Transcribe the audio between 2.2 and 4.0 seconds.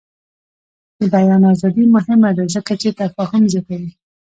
ده ځکه چې تفاهم زیاتوي.